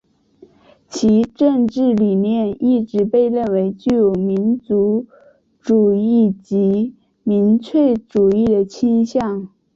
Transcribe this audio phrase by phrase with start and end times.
[0.89, 5.05] 其政治理念一直被认为具有民族
[5.59, 9.47] 主义及民粹主义的倾向。